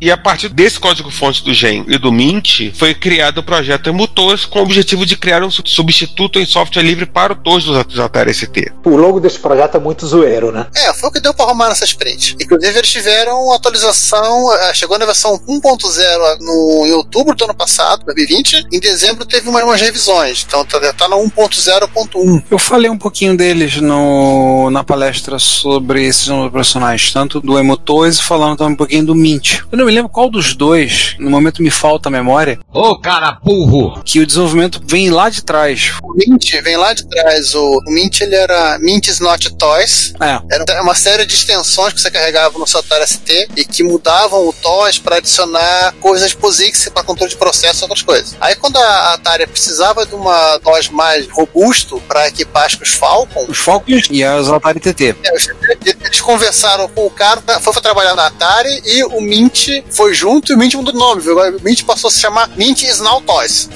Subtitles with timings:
[0.00, 4.46] E a partir desse código-fonte do GEM e do Mint, foi criado o projeto Emutos
[4.46, 8.72] com o objetivo de criar um substituto em software livre para o TOS do JRST.
[8.86, 10.66] O logo desse projeto é muito zoeiro, né?
[10.74, 12.34] É, foi o que deu para arrumar nessa sprint.
[12.40, 18.02] Inclusive, eles tiveram atualização, eh, chegou na versão 1.0 no, em outubro do ano passado,
[18.06, 18.68] 2020.
[18.72, 22.42] Em dezembro teve umas, umas revisões, então tá, tá no 1.0.1.
[22.50, 28.18] Eu falei um pouquinho deles no, na palestra sobre esses nomes operacionais, tanto do Emutos
[28.18, 29.60] e falando também um pouquinho do Mint.
[29.70, 32.60] Eu não me lembro qual dos dois, no momento me falta a memória.
[32.72, 34.00] Ô, cara burro!
[34.04, 35.94] Que o desenvolvimento vem lá de trás.
[36.00, 37.54] O Mint vem lá de trás.
[37.56, 40.14] O, o Mint, ele era Mint is not toys.
[40.20, 40.40] É.
[40.48, 44.48] Era uma série de extensões que você carregava no seu Atari ST e que mudavam
[44.48, 48.36] o TOS para adicionar coisas POSIX para controle de processo e outras coisas.
[48.40, 53.46] Aí quando a Atari precisava de uma TOS mais robusto para equipar acho os Falcon.
[53.48, 55.16] Os Falcons e as Atari TT.
[55.24, 59.79] É, os TT, eles conversaram com o cara, foi trabalhar na Atari e o Mint
[59.90, 61.32] foi junto e o Mint mudou de nome, viu?
[61.32, 63.68] Agora o Mint passou a se chamar Mint Snow Toys.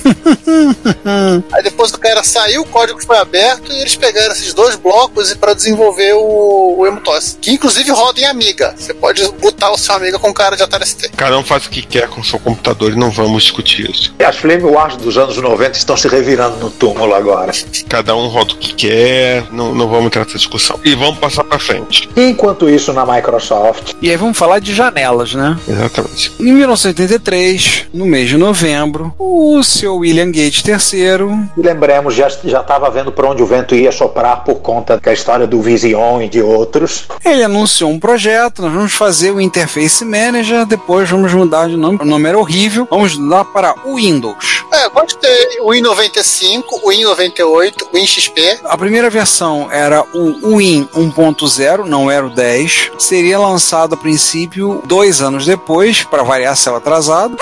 [1.52, 5.32] Aí depois o cara saiu, o código foi aberto e eles pegaram esses dois blocos
[5.34, 8.74] para desenvolver o, o Emutos, que inclusive roda em Amiga.
[8.76, 11.10] Você pode botar o seu Amiga com cara de Atari ST.
[11.16, 14.14] Cada um faz o que quer com o seu computador e não vamos discutir isso.
[14.18, 17.52] E as Flame Wars dos anos 90 estão se revirando no túmulo agora.
[17.88, 20.78] Cada um roda o que quer, não, não vamos entrar nessa discussão.
[20.84, 22.08] E vamos passar para frente.
[22.16, 23.92] Enquanto isso, na Microsoft.
[24.00, 25.58] E aí vamos falar de janelas, né?
[25.68, 26.32] Exatamente.
[26.40, 31.50] Em 1983, no mês de novembro, o seu William Gates III.
[31.56, 35.46] E lembremos, já estava vendo para onde o vento ia soprar por conta da história
[35.46, 37.06] do Vision e de outros.
[37.24, 41.98] Ele anunciou um projeto, nós vamos fazer o Interface Manager, depois vamos mudar de nome,
[42.00, 44.64] o nome era horrível, vamos mudar para o Windows.
[44.72, 48.60] É, pode ter o Win95, o Win98, o WinXP.
[48.64, 52.92] A primeira versão era o Win 1.0, não era o 10.
[52.98, 57.36] Seria lançado a princípio dois anos depois, para variar céu atrasado.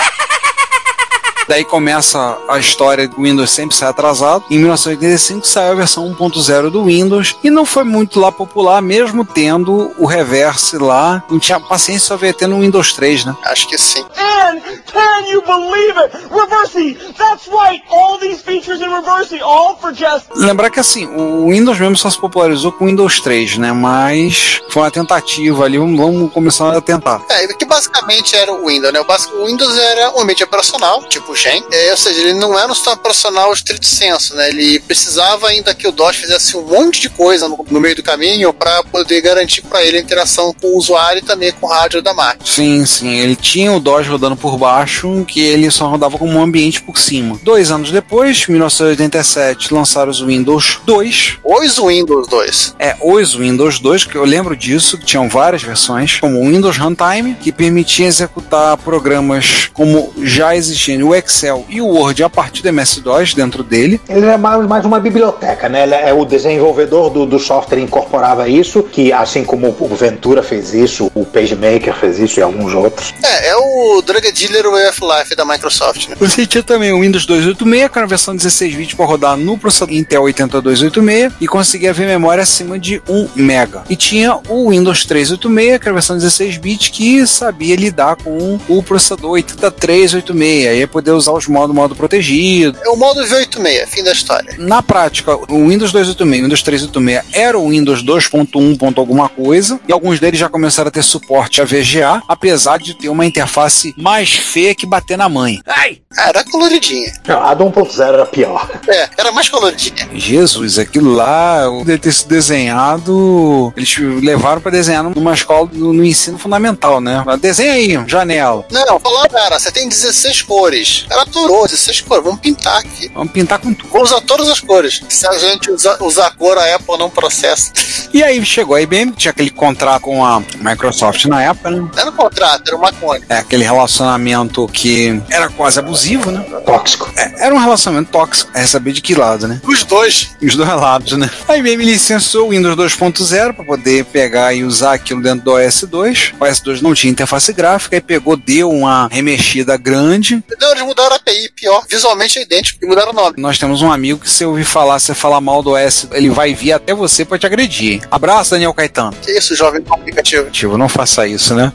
[1.49, 4.45] Daí começa a história do Windows sempre sai atrasado.
[4.51, 9.25] Em 1985 saiu a versão 1.0 do Windows e não foi muito lá popular, mesmo
[9.25, 11.23] tendo o reverse lá.
[11.27, 13.35] Não tinha paciência só ver tendo o Windows 3, né?
[13.45, 14.05] Acho que sim.
[14.15, 16.15] And can you believe it?
[16.29, 16.95] Reversing!
[17.17, 17.83] That's right!
[17.89, 20.27] All these features in reversing, all for just.
[20.35, 23.71] Lembrar que assim, o Windows mesmo só se popularizou com o Windows 3, né?
[23.71, 27.21] Mas foi uma tentativa ali, vamos começar a tentar.
[27.27, 28.99] É, que basicamente era o Windows, né?
[29.01, 32.75] O Windows era um ambiente operacional, tipo Gen, é, ou seja, ele não era um
[32.75, 34.49] sistema operacional estrito senso, né?
[34.49, 38.03] Ele precisava ainda que o DOS fizesse um monte de coisa no, no meio do
[38.03, 41.69] caminho para poder garantir para ele a interação com o usuário e também com o
[41.69, 42.45] rádio da máquina.
[42.45, 43.15] Sim, sim.
[43.19, 46.99] Ele tinha o DOS rodando por baixo, que ele só rodava como um ambiente por
[46.99, 47.39] cima.
[47.41, 51.37] Dois anos depois, 1987, lançaram os Windows 2.
[51.43, 52.75] Os Windows 2.
[52.79, 56.77] É, os Windows 2, que eu lembro disso, que tinham várias versões, como o Windows
[56.77, 62.63] Runtime, que permitia executar programas como já existiam o Excel e o Word a partir
[62.63, 64.01] do MS-DOS dentro dele.
[64.09, 65.83] Ele é mais, mais uma biblioteca, né?
[65.83, 70.73] Ele é o desenvolvedor do, do software incorporava isso, que assim como o Ventura fez
[70.73, 73.13] isso, o PageMaker fez isso e alguns outros.
[73.23, 76.15] É, é o Drug Dealer Way of Life da Microsoft, né?
[76.19, 79.57] Você tinha também o Windows 286, que era a versão 16 bits para rodar no
[79.57, 83.81] processador Intel 8286 e conseguia ver memória acima de 1 MB.
[83.89, 88.59] E tinha o Windows 386, que era a versão 16 bits, que sabia lidar com
[88.67, 92.77] o processador 8386, aí ia poder usar os modos modo protegido.
[92.83, 94.55] É o modo V86, fim da história.
[94.57, 98.97] Na prática, o Windows 286 e o Windows 386 era o Windows 2.1.
[98.97, 103.09] alguma coisa, e alguns deles já começaram a ter suporte a VGA, apesar de ter
[103.09, 105.61] uma interface mais feia que bater na mãe.
[105.65, 105.99] Ai!
[106.17, 107.13] Era coloridinha.
[107.27, 108.67] Não, a do 1.0 era pior.
[108.87, 110.09] É, era mais coloridinha.
[110.13, 113.71] Jesus, aquilo lá deve ter sido desenhado.
[113.77, 117.23] Eles levaram para desenhar numa escola no, no, ensino fundamental, né?
[117.39, 118.65] Desenha aí, janela.
[118.71, 120.98] Não, falou, cara, você tem 16 cores.
[120.99, 123.09] Seguinte: ela 16 cores, vamos pintar aqui.
[123.13, 123.89] Vamos pintar com tudo.
[123.91, 125.01] Vamos usar todas as cores.
[125.07, 127.71] Se a gente usar, usar a cor, a Apple não processa.
[128.11, 131.87] E aí chegou a IBM, tinha aquele contrato com a Microsoft na época, né?
[131.95, 133.23] Era um contrato, era uma cone.
[133.29, 136.43] É aquele relacionamento que era quase abusivo, né?
[136.65, 137.07] Tóxico.
[137.15, 138.49] É, era um relacionamento tóxico.
[138.55, 139.61] É saber de que lado, né?
[139.63, 140.31] Os dois.
[140.41, 141.29] Os dois lados, né?
[141.47, 145.83] A IBM licenciou o Windows 2.0 para poder pegar e usar aquilo dentro do OS
[145.83, 146.33] 2.
[146.39, 150.43] O OS 2 não tinha interface gráfica e pegou, deu uma remexida grande.
[150.49, 151.83] Eles mudaram a API, pior.
[151.87, 153.35] Visualmente é idêntico e mudaram o nome.
[153.37, 156.53] Nós temos um amigo que se ouvir falar, se falar mal do OS, ele vai
[156.53, 158.01] vir até você para te agredir.
[158.09, 159.15] Abraço, Daniel Caetano.
[159.21, 160.49] Que isso, jovem aplicativo.
[160.49, 161.71] Tipo, não faça isso, né?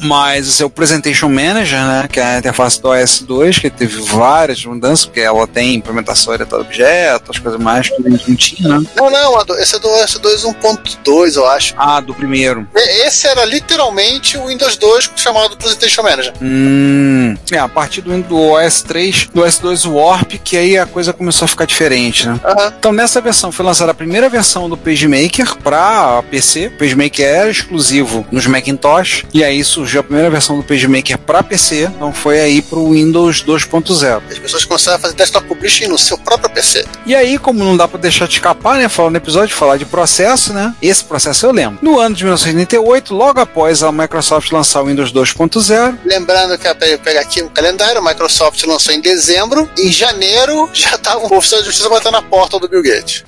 [0.00, 2.08] Mas o seu Presentation Manager, né?
[2.10, 6.32] Que é a interface do OS 2, que teve várias mudanças, porque ela tem implementação
[6.32, 8.86] orientada a objeto, as coisas mais que a gente não tinha, né?
[8.96, 11.74] Não, não, esse é do OS 2 1.2, eu acho.
[11.76, 12.66] Ah, do primeiro.
[12.74, 16.32] Esse era literalmente o Windows 2 chamado Presentation Manager.
[16.40, 17.36] Hum.
[17.50, 21.12] É, a partir do, do OS 3, do OS 2 Warp, que aí a coisa
[21.12, 22.40] começou a ficar diferente, né?
[22.44, 22.72] Aham.
[22.78, 26.66] Então, nessa versão foi lançada a primeira versão do PageMaker para PC.
[26.66, 29.24] O PageMaker era exclusivo nos Macintosh.
[29.32, 31.90] E aí surgiu a primeira versão do PageMaker para PC.
[31.94, 34.22] Então, foi aí para o Windows 2.0.
[34.30, 36.84] As pessoas começaram a fazer desktop publishing no seu próprio PC.
[37.06, 38.88] E aí, como não dá pra deixar de escapar, né?
[38.88, 40.74] Falando no episódio, falar de processo, né?
[40.82, 41.78] Esse processo eu lembro.
[41.82, 46.98] No ano de 1988, logo após a Microsoft lançar o Windows 2.0, Lembrando que, pega
[46.98, 51.60] pegar aqui o calendário, a Microsoft lançou em dezembro, em janeiro já estava o oficial
[51.60, 53.22] de justiça batendo na porta do Bill Gates.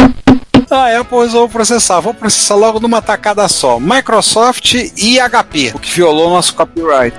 [0.70, 2.00] a Apple resolveu processar.
[2.00, 3.78] Vou processar logo numa tacada só.
[3.78, 7.16] Microsoft e HP, o que violou nosso copyright.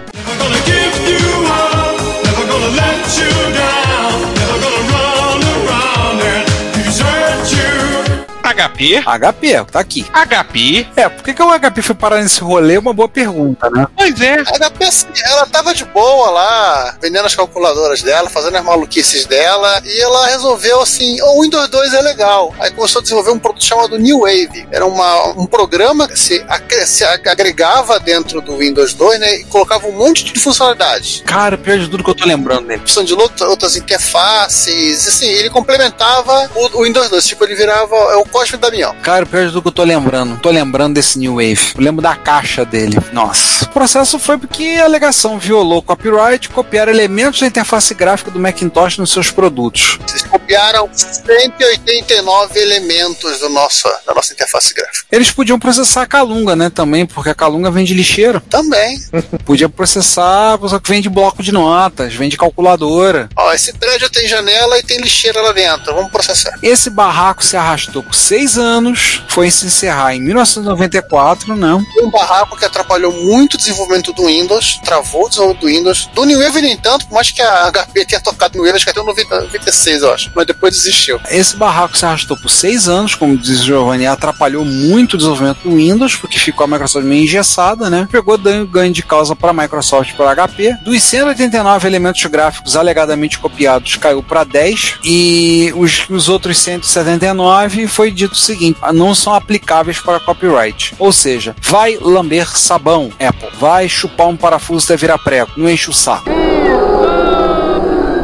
[8.75, 9.01] HP?
[9.05, 10.05] HP, tá aqui.
[10.13, 10.87] HP?
[10.95, 12.75] É, por que, que o HP foi parar nesse rolê?
[12.75, 13.87] É uma boa pergunta, né?
[13.95, 14.41] Pois é.
[14.41, 19.25] A HP, assim, ela tava de boa lá, vendendo as calculadoras dela, fazendo as maluquices
[19.25, 22.53] dela, e ela resolveu assim, o Windows 2 é legal.
[22.59, 24.67] Aí começou a desenvolver um produto chamado New Wave.
[24.71, 26.45] Era uma, um programa que se,
[26.85, 31.23] se agregava dentro do Windows 2, né, e colocava um monte de funcionalidades.
[31.25, 32.81] Cara, pior de tudo que eu tô lembrando dele.
[32.81, 38.15] opção de outras interfaces, assim, ele complementava o, o Windows 2, tipo, ele virava é
[38.15, 38.95] o Cosme Damião.
[39.03, 40.39] Cara, pior de tudo que eu tô lembrando.
[40.39, 41.73] Tô lembrando desse New Wave.
[41.75, 42.97] Eu lembro da caixa dele.
[43.13, 43.65] Nossa.
[43.65, 48.97] O processo foi porque a alegação violou copyright, copiar elementos da interface gráfica do Macintosh
[48.97, 49.99] nos seus produtos.
[50.07, 55.05] Vocês copiaram 189 elementos do nosso, da nossa interface gráfica.
[55.11, 58.41] Eles podiam processar a Calunga, né, também, porque a Calunga vende lixeira.
[58.49, 58.99] Também.
[59.45, 63.29] Podia processar, só que vende bloco de notas, vende calculadora.
[63.35, 65.93] Ó, esse prédio tem janela e tem lixeira lá dentro.
[65.93, 66.57] Vamos processar.
[66.63, 71.85] Esse barraco se arrastou por seis anos, foi se encerrar em 1994, né?
[71.93, 76.09] Foi um barraco que atrapalhou muito o desenvolvimento do Windows, travou o desenvolvimento do Windows.
[76.13, 78.85] Do New Wave, nem tanto, por mais que a HP tenha tocado no Windows, acho
[78.85, 80.31] que até o 90 96, eu acho.
[80.35, 81.19] Mas depois desistiu.
[81.29, 85.59] Esse barraco se arrastou por seis anos, como diz o Giovanni, atrapalhou muito o desenvolvimento
[85.63, 88.07] do Windows, porque ficou a Microsoft meio engessada, né?
[88.11, 90.77] Pegou ganho, ganho de causa para a Microsoft e para a HP.
[90.83, 94.99] Dos 189 elementos gráficos alegadamente copiados, caiu para 10.
[95.03, 100.93] E os, os outros 179 foi dito seguinte: não são aplicáveis para copyright.
[100.99, 103.49] Ou seja, vai lamber sabão, Apple.
[103.59, 105.51] Vai chupar um parafuso até virar prego.
[105.57, 106.29] Não enche o saco.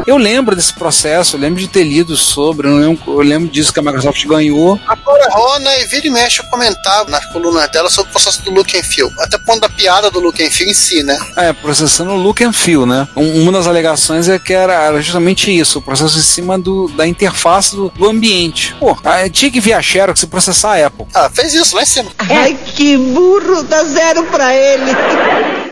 [0.06, 3.72] Eu lembro desse processo, eu lembro de ter lido sobre, eu lembro, eu lembro disso
[3.72, 4.78] que a Microsoft ganhou.
[4.86, 8.42] A Cora Rona e vira e mexe eu comentava nas colunas dela sobre o processo
[8.42, 9.08] do look and feel.
[9.20, 11.18] Até ponto da piada do look and feel em si, né?
[11.36, 13.06] É, processando o look and feel, né?
[13.16, 16.88] Um- uma das alegações é que era, era justamente isso, o processo em cima do,
[16.88, 18.74] da interface do, do ambiente.
[18.80, 18.96] Pô,
[19.32, 21.06] tinha que vir a Xerox e processar a Apple.
[21.14, 22.10] Ah, fez isso lá em cima.
[22.18, 24.90] Ai, que burro, dá zero pra ele.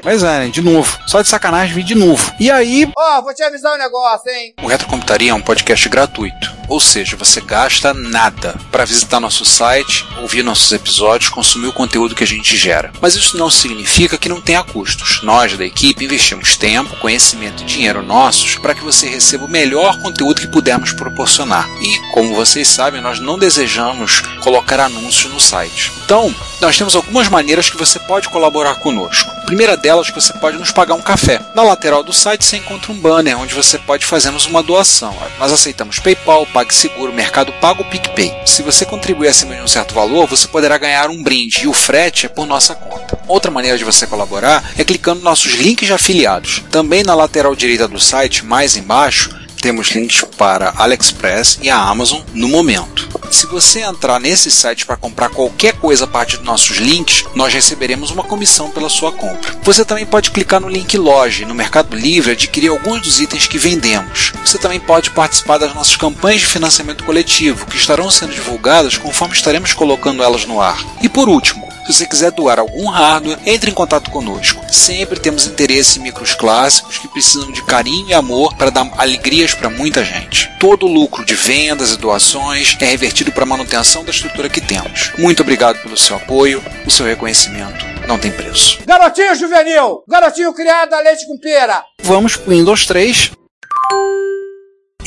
[0.04, 0.98] Mas é, né, de novo.
[1.06, 2.32] Só de sacanagem vir de novo.
[2.38, 4.54] E aí, Ó, vou te avisar um negócio, hein?
[4.62, 10.06] O Retrocomputaria é um podcast gratuito, ou seja, você gasta nada para visitar nosso site,
[10.20, 12.92] ouvir nossos episódios, consumir o conteúdo que a gente gera.
[13.00, 15.20] Mas isso não significa que não tenha custos.
[15.24, 20.00] Nós da equipe investimos tempo, conhecimento e dinheiro nossos para que você receba o melhor
[20.00, 21.68] conteúdo que pudermos proporcionar.
[21.82, 25.90] E, como vocês sabem, nós não desejamos colocar anúncios no site.
[26.04, 29.30] Então, nós temos algumas maneiras que você pode colaborar conosco.
[29.30, 31.40] A primeira delas é que você pode nos pagar um café.
[31.54, 35.16] Na lateral do site você encontra um banner onde você pode fazermos uma doação.
[35.38, 38.42] Nós aceitamos PayPal, PagSeguro, Mercado Pago, PicPay.
[38.44, 41.72] Se você contribuir acima de um certo valor, você poderá ganhar um brinde e o
[41.72, 43.18] frete é por nossa conta.
[43.26, 46.62] Outra maneira de você colaborar é clicando nos nossos links de afiliados.
[46.70, 52.20] Também na lateral direita do site, mais embaixo, temos links para AliExpress e a Amazon
[52.34, 53.08] no momento.
[53.30, 57.54] Se você entrar nesse site para comprar qualquer coisa a partir dos nossos links, nós
[57.54, 59.56] receberemos uma comissão pela sua compra.
[59.62, 63.58] Você também pode clicar no link Loja no Mercado Livre adquirir alguns dos itens que
[63.58, 64.32] vendemos.
[64.44, 69.34] Você também pode participar das nossas campanhas de financiamento coletivo, que estarão sendo divulgadas conforme
[69.34, 70.78] estaremos colocando elas no ar.
[71.00, 74.64] E por último, se você quiser doar algum hardware, entre em contato conosco.
[74.72, 79.54] Sempre temos interesse em micros clássicos que precisam de carinho e amor para dar alegrias
[79.54, 80.50] para muita gente.
[80.58, 84.60] Todo o lucro de vendas e doações é revertido para a manutenção da estrutura que
[84.60, 85.12] temos.
[85.18, 88.78] Muito obrigado pelo seu apoio, o seu reconhecimento não tem preço.
[88.84, 90.02] Garotinho juvenil!
[90.08, 91.84] Garotinho criado a leite com pera!
[92.02, 93.30] Vamos para o Windows 3.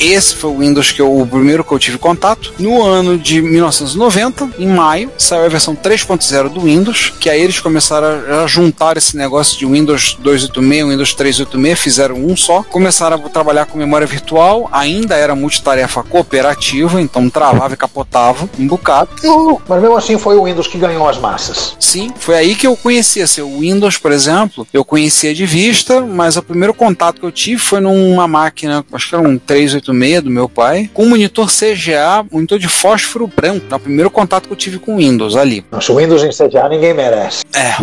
[0.04, 2.52] Esse foi o Windows que eu, o primeiro que eu tive contato.
[2.58, 7.58] No ano de 1990, em maio, saiu a versão 3.0 do Windows, que aí eles
[7.58, 12.62] começaram a, juntar esse negócio de Windows 286, Windows 386, fizeram um só.
[12.64, 18.66] Começaram a trabalhar com memória virtual, ainda era multitarefa cooperativa, então travava e capotava um
[18.66, 19.08] bocado.
[19.66, 21.76] Mas mesmo assim foi o Windows que ganhou as massas.
[21.80, 23.24] Sim, foi aí que eu conhecia.
[23.24, 27.32] Assim, o Windows, por exemplo, eu conhecia de vista, mas o primeiro contato que eu
[27.32, 31.48] tive foi numa máquina, acho que era um 386 do meu pai, com um monitor
[31.48, 33.66] CGA, monitor de fósforo branco.
[33.70, 35.64] É o primeiro contato que eu tive com o Windows ali.
[35.70, 37.44] Nossa, o Windows em CGA ninguém merece.
[37.54, 37.76] É,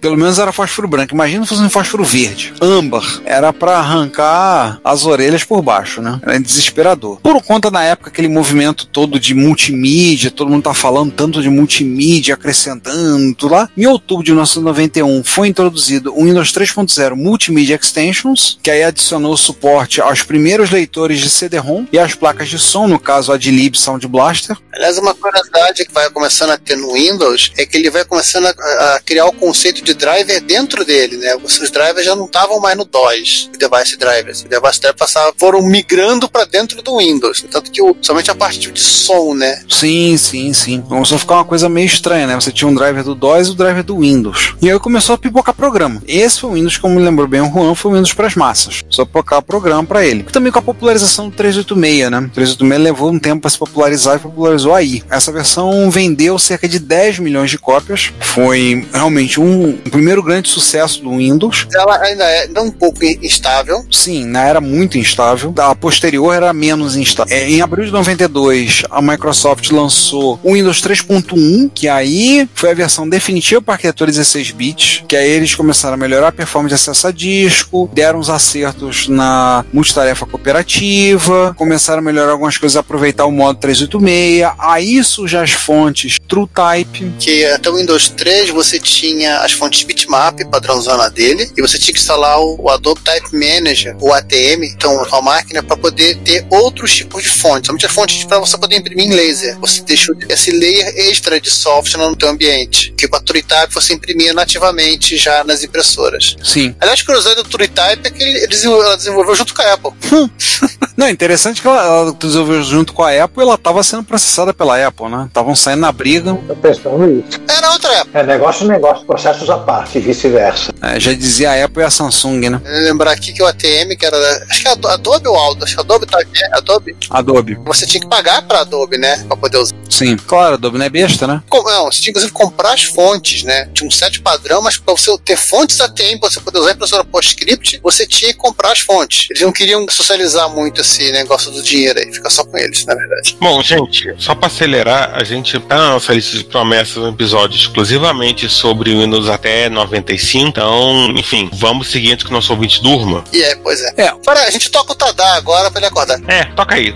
[0.00, 1.14] pelo menos era fósforo branco.
[1.14, 2.52] Imagina se fosse um fósforo verde.
[2.60, 3.22] Âmbar.
[3.24, 6.20] Era pra arrancar as orelhas por baixo, né?
[6.22, 7.18] Era desesperador.
[7.22, 11.48] Por conta na época aquele movimento todo de multimídia, todo mundo tá falando tanto de
[11.48, 13.68] multimídia, acrescentando tudo lá.
[13.76, 20.00] Em outubro de 1991 foi introduzido o Windows 3.0 Multimedia Extensions, que aí adicionou suporte
[20.00, 23.76] aos primeiros leitores de CD-ROM e as placas de som, no caso a de Lib
[23.76, 24.56] Sound Blaster.
[24.72, 28.46] Aliás, uma curiosidade que vai começando a ter no Windows é que ele vai começando
[28.46, 28.50] a,
[28.94, 31.36] a criar o conceito de driver dentro dele, né?
[31.42, 34.38] Os drivers já não estavam mais no DOS, device drivers.
[34.38, 37.44] Os device drivers passavam, foram migrando para dentro do Windows.
[37.50, 39.62] Tanto que o, somente a parte de som, né?
[39.68, 40.80] Sim, sim, sim.
[40.80, 42.34] Começou a ficar uma coisa meio estranha, né?
[42.34, 44.54] Você tinha um driver do DOS e o driver do Windows.
[44.60, 46.02] E aí começou a pipocar programa.
[46.06, 48.34] Esse foi o Windows, como me lembrou bem o Juan, foi o Windows para as
[48.34, 48.82] massas.
[48.90, 50.24] Só pipocar programa para ele.
[50.24, 52.18] Também com a popularização do 386, né?
[52.18, 55.02] O 386 levou um tempo para se popularizar e popularizou aí.
[55.10, 58.12] Essa versão vendeu cerca de 10 milhões de cópias.
[58.20, 61.66] Foi realmente um, um primeiro grande sucesso do Windows.
[61.74, 63.84] Ela ainda é um pouco instável.
[63.90, 65.52] Sim, na era muito instável.
[65.58, 67.36] A posterior era menos instável.
[67.36, 72.74] É, em abril de 92, a Microsoft lançou o Windows 3.1, que aí foi a
[72.74, 76.74] versão definitiva para arquitetura 16 bits, que aí eles começaram a melhorar a performance de
[76.74, 81.13] acesso a disco, deram uns acertos na multitarefa cooperativa,
[81.56, 87.12] começaram a melhorar algumas coisas, aproveitar o modo 386, aí surgem as fontes TrueType.
[87.18, 91.94] Que até o Windows 3 você tinha as fontes bitmap, padrãozona dele, e você tinha
[91.94, 96.94] que instalar o, Adobe Type Manager, o ATM, então a máquina para poder ter outros
[96.94, 99.58] tipos de fontes, somente as fontes para você poder imprimir em laser.
[99.60, 103.94] Você deixou esse layer extra de software no teu ambiente, que com a TrueType você
[103.94, 106.36] imprimia nativamente já nas impressoras.
[106.42, 106.74] Sim.
[106.80, 109.92] Aliás, curiosidade do TrueType é que ele desenvolveu, ela desenvolveu junto com a Apple.
[111.04, 114.86] Não, interessante que ela, ela desenvolveu junto com a Apple ela estava sendo processada pela
[114.86, 115.24] Apple, né?
[115.26, 116.34] Estavam saindo na briga.
[116.46, 117.38] Tô pensando isso.
[117.46, 118.10] Era outra Apple.
[118.14, 120.72] É negócio, negócio, processos à parte, e vice-versa.
[120.80, 122.60] É, já dizia a Apple e a Samsung, né?
[122.64, 125.74] Lembrar aqui que o ATM, que era da, acho que é Adobe ou Aldo, acho
[125.74, 126.96] que Adobe tá é, Adobe.
[127.10, 127.58] Adobe.
[127.66, 129.22] Você tinha que pagar pra Adobe, né?
[129.28, 129.74] Pra poder usar.
[129.90, 130.16] Sim.
[130.16, 131.42] Claro, Adobe não é besta, né?
[131.50, 133.68] Com- Não, você tinha inclusive que comprar as fontes, né?
[133.74, 136.72] Tinha um set padrão, mas pra você ter fontes ATM, pra você poder usar a
[136.72, 139.26] impressora PostScript, você tinha que comprar as fontes.
[139.30, 142.94] Eles não queriam socializar muito esse negócio do dinheiro aí, fica só com eles, na
[142.94, 143.36] verdade.
[143.40, 147.56] Bom, gente, só pra acelerar, a gente tá na nossa lista de promessas um episódio
[147.56, 150.48] exclusivamente sobre o Windows até 95.
[150.48, 153.24] Então, enfim, vamos seguir antes que o nosso ouvinte durma.
[153.32, 153.94] E é, pois é.
[153.96, 154.14] É.
[154.24, 156.20] Para, a gente toca o Tadá agora pra ele acordar.
[156.28, 156.94] É, toca aí.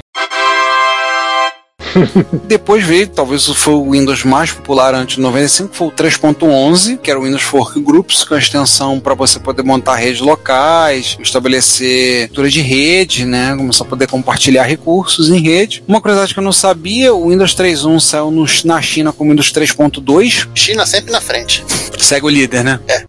[2.46, 7.10] Depois veio, talvez foi o Windows mais popular antes de 95, foi o 3.11, que
[7.10, 12.50] era o Windows Workgroups, com a extensão para você poder montar redes locais, estabelecer estrutura
[12.50, 13.54] de rede, né?
[13.56, 15.82] Começar a poder compartilhar recursos em rede.
[15.86, 19.52] Uma curiosidade que eu não sabia, o Windows 3.1 saiu no- na China como Windows
[19.52, 21.64] 3.2, China sempre na frente.
[21.98, 22.80] segue o líder, né?
[22.88, 23.04] É.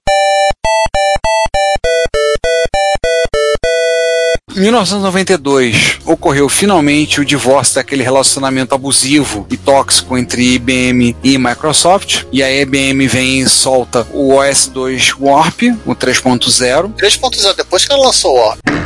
[4.60, 12.26] 1992, ocorreu finalmente o divórcio daquele relacionamento abusivo e tóxico entre IBM e Microsoft.
[12.32, 16.94] E a IBM vem e solta o OS 2 Warp, o 3.0.
[16.96, 18.79] 3.0, depois que ela lançou o Warp.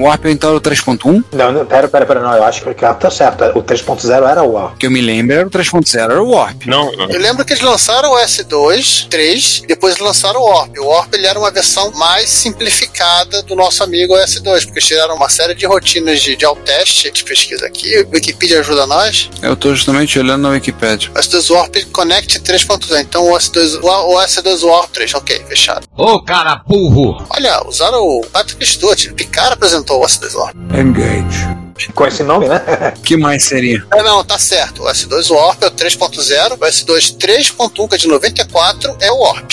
[0.00, 1.24] O Warp então era o 3.1?
[1.32, 3.44] Não, não, pera, pera, pera, não, eu acho que o tá certo.
[3.54, 4.78] O 3.0 era o Warp.
[4.78, 6.64] Que eu me lembro era o 3.0, era o Warp.
[6.64, 7.10] Não, não.
[7.10, 10.74] Eu lembro que eles lançaram o S2, 3, depois eles lançaram o Warp.
[10.78, 15.16] O Warp ele era uma versão mais simplificada do nosso amigo S2, porque eles tiraram
[15.16, 18.00] uma série de rotinas de, de alt-test, de pesquisa aqui.
[18.00, 19.28] O Wikipedia ajuda nós.
[19.42, 21.10] Eu tô justamente olhando na Wikipedia.
[21.10, 23.00] O S2 Warp Connect 3.0.
[23.02, 25.86] Então o S2, o, o S2 Warp 3, ok, fechado.
[25.94, 27.22] Ô, cara burro!
[27.28, 29.04] Olha, usaram o Patrick Stewart.
[29.10, 30.56] O Picard apresentou o S2 Warp.
[30.74, 31.60] Engage.
[31.94, 32.60] Com esse nome, né?
[33.02, 33.84] que mais seria?
[33.92, 34.82] É, não, tá certo.
[34.82, 39.18] O S2 Warp é o 3.0, o S2 3.1, que é de 94, é o
[39.20, 39.52] Warp.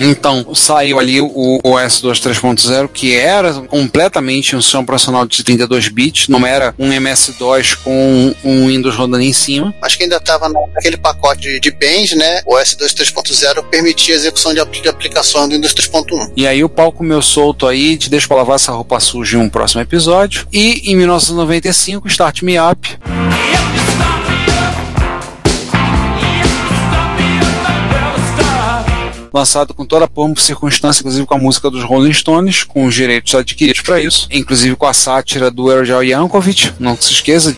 [0.00, 5.88] Então, saiu ali o OS 2 3.0, que era completamente um sistema operacional de 32
[5.88, 9.74] bits, não era um MS-DOS com um Windows rodando em cima.
[9.82, 12.40] Acho que ainda estava naquele pacote de, de bens, né?
[12.46, 16.32] O S2 3.0 permitia a execução de, apl- de aplicações do Windows 3.1.
[16.36, 19.40] E aí o pau comeu solto aí, te deixo pra lavar essa roupa suja em
[19.40, 20.46] um próximo episódio.
[20.52, 22.98] E em 1995, Start Me Up.
[29.32, 32.84] Lançado com toda a pompa e circunstância, inclusive com a música dos Rolling Stones, com
[32.84, 37.56] os direitos adquiridos para isso, inclusive com a sátira do Erjal Yankovic, não se esqueça.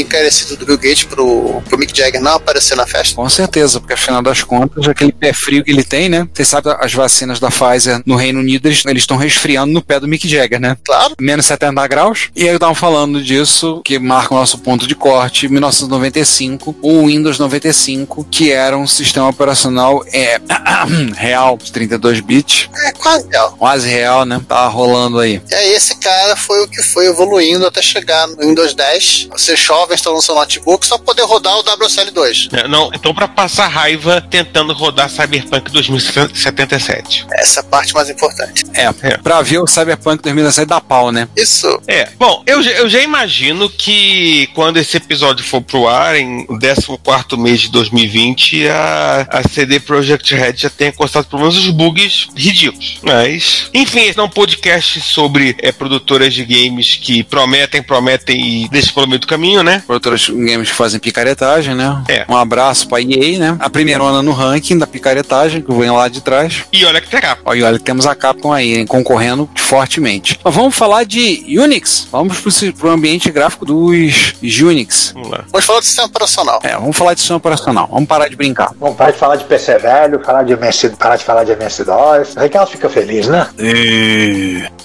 [0.00, 3.14] Encarecido do Bill Gates pro, pro Mick Jagger não aparecer na festa.
[3.14, 6.28] Com certeza, porque afinal das contas, aquele pé frio que ele tem, né?
[6.32, 10.08] Você sabe, as vacinas da Pfizer no Reino Unido, eles estão resfriando no pé do
[10.08, 10.76] Mick Jagger, né?
[10.84, 11.14] Claro.
[11.20, 12.30] Menos 70 graus.
[12.34, 17.06] E aí eu tava falando disso, que marca o nosso ponto de corte, 1995, o
[17.06, 20.40] Windows 95, que era um sistema operacional é,
[21.16, 22.68] real, de 32 bits.
[22.84, 23.56] É quase real.
[23.58, 24.40] Quase real, né?
[24.48, 25.40] Tá rolando aí.
[25.50, 29.28] E aí esse cara foi o que foi evoluindo até chegar no Windows 10.
[29.32, 32.48] Você jovem instalando seu notebook só poder rodar o WSL2.
[32.52, 37.26] É, Não, então pra passar raiva tentando rodar Cyberpunk 2077.
[37.32, 38.64] Essa é a parte mais importante.
[38.74, 41.28] É, pra ver o Cyberpunk 2017 da pau, né?
[41.36, 41.66] Isso.
[41.86, 46.46] É, bom, eu, já- eu já imagino que quando esse episódio for pro ar, em
[46.58, 51.68] 14 mês de 2020, a, a CD Projekt Red já tenha encostado pelo menos os
[51.70, 52.98] bugs ridículos.
[53.02, 58.68] Mas, enfim, esse é um podcast sobre é, produtoras de games que prometem, prometem e
[58.68, 59.71] deixam pelo meio do caminho, né?
[59.80, 62.02] Produtoras de games que fazem picaretagem, né?
[62.08, 62.24] É.
[62.28, 63.56] Um abraço pra EA, né?
[63.58, 66.64] A primeira onda no ranking da picaretagem, que vem lá de trás.
[66.72, 67.42] E olha que tem capa.
[67.44, 70.38] Olha, olha que temos a Capcom aí, hein, concorrendo fortemente.
[70.42, 72.08] Mas vamos falar de Unix.
[72.10, 75.12] Vamos pro, pro ambiente gráfico dos Unix.
[75.14, 75.44] Vamos lá.
[75.50, 76.60] Vamos falar do sistema operacional.
[76.62, 77.88] É, vamos falar de sistema operacional.
[77.90, 78.72] Vamos parar de brincar.
[78.78, 82.36] Vamos parar de falar de PC velho, falar de MS, parar de falar de MS-DOS.
[82.36, 83.48] Aí que elas ficam felizes, né?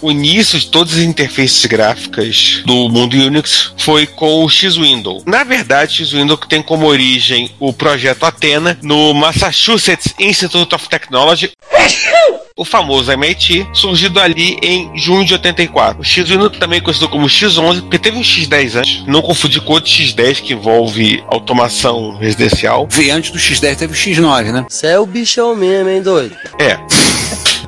[0.02, 5.24] O início de todas as interfaces gráficas do mundo Unix foi com o X-Window.
[5.26, 11.52] Na verdade, X-Window que tem como origem o projeto Athena no Massachusetts Institute of Technology.
[12.56, 16.02] O famoso MIT, surgido ali em junho de 84.
[16.02, 19.04] O X-Window também é conhecido como X11, porque teve um X10 antes.
[19.06, 22.88] Não confundir com outro X10 que envolve automação residencial.
[22.90, 24.66] Veio antes do X10 teve o X9, né?
[24.68, 26.36] Você é o bichão mesmo, hein, doido?
[26.60, 26.80] É,